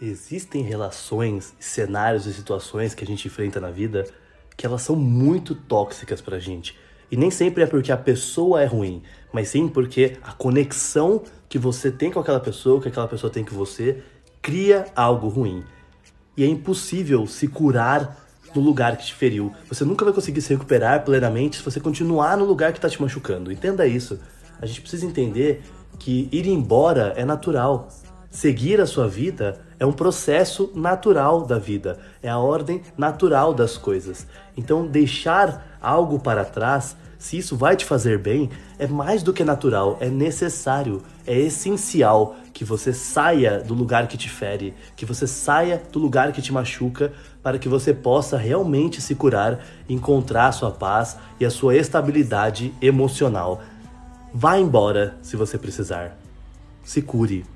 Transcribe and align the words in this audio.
Existem 0.00 0.60
relações, 0.60 1.54
cenários 1.60 2.26
e 2.26 2.34
situações 2.34 2.94
que 2.94 3.04
a 3.04 3.06
gente 3.06 3.28
enfrenta 3.28 3.60
na 3.60 3.70
vida 3.70 4.04
que 4.56 4.66
elas 4.66 4.82
são 4.82 4.96
muito 4.96 5.54
tóxicas 5.54 6.20
pra 6.20 6.40
gente. 6.40 6.76
E 7.12 7.16
nem 7.16 7.30
sempre 7.30 7.62
é 7.62 7.66
porque 7.66 7.92
a 7.92 7.96
pessoa 7.96 8.60
é 8.60 8.66
ruim, 8.66 9.04
mas 9.32 9.48
sim 9.48 9.68
porque 9.68 10.16
a 10.22 10.32
conexão 10.32 11.22
que 11.48 11.58
você 11.58 11.92
tem 11.92 12.10
com 12.10 12.18
aquela 12.18 12.40
pessoa, 12.40 12.80
que 12.80 12.88
aquela 12.88 13.06
pessoa 13.06 13.32
tem 13.32 13.44
com 13.44 13.54
você, 13.54 14.02
cria 14.42 14.86
algo 14.96 15.28
ruim. 15.28 15.62
E 16.36 16.42
é 16.42 16.46
impossível 16.46 17.24
se 17.28 17.46
curar 17.46 18.20
no 18.52 18.60
lugar 18.60 18.96
que 18.96 19.06
te 19.06 19.14
feriu. 19.14 19.52
Você 19.68 19.84
nunca 19.84 20.04
vai 20.04 20.12
conseguir 20.12 20.40
se 20.40 20.52
recuperar 20.52 21.04
plenamente 21.04 21.58
se 21.58 21.62
você 21.62 21.78
continuar 21.78 22.36
no 22.36 22.44
lugar 22.44 22.72
que 22.72 22.78
está 22.78 22.90
te 22.90 23.00
machucando. 23.00 23.52
Entenda 23.52 23.86
isso. 23.86 24.18
A 24.60 24.66
gente 24.66 24.80
precisa 24.80 25.06
entender 25.06 25.62
que 26.00 26.28
ir 26.32 26.48
embora 26.48 27.12
é 27.16 27.24
natural. 27.24 27.88
Seguir 28.34 28.80
a 28.80 28.86
sua 28.86 29.06
vida 29.06 29.60
é 29.78 29.86
um 29.86 29.92
processo 29.92 30.68
natural 30.74 31.46
da 31.46 31.56
vida, 31.56 32.00
é 32.20 32.28
a 32.28 32.36
ordem 32.36 32.82
natural 32.98 33.54
das 33.54 33.78
coisas. 33.78 34.26
Então, 34.56 34.84
deixar 34.84 35.78
algo 35.80 36.18
para 36.18 36.44
trás, 36.44 36.96
se 37.16 37.38
isso 37.38 37.56
vai 37.56 37.76
te 37.76 37.84
fazer 37.84 38.18
bem, 38.18 38.50
é 38.76 38.88
mais 38.88 39.22
do 39.22 39.32
que 39.32 39.44
natural, 39.44 39.98
é 40.00 40.08
necessário, 40.08 41.00
é 41.24 41.38
essencial 41.38 42.34
que 42.52 42.64
você 42.64 42.92
saia 42.92 43.60
do 43.60 43.72
lugar 43.72 44.08
que 44.08 44.16
te 44.16 44.28
fere, 44.28 44.74
que 44.96 45.06
você 45.06 45.28
saia 45.28 45.80
do 45.92 46.00
lugar 46.00 46.32
que 46.32 46.42
te 46.42 46.52
machuca, 46.52 47.12
para 47.40 47.56
que 47.56 47.68
você 47.68 47.94
possa 47.94 48.36
realmente 48.36 49.00
se 49.00 49.14
curar, 49.14 49.64
encontrar 49.88 50.48
a 50.48 50.52
sua 50.52 50.72
paz 50.72 51.16
e 51.38 51.44
a 51.44 51.50
sua 51.50 51.76
estabilidade 51.76 52.74
emocional. 52.82 53.62
Vá 54.34 54.58
embora 54.58 55.14
se 55.22 55.36
você 55.36 55.56
precisar. 55.56 56.18
Se 56.82 57.00
cure. 57.00 57.53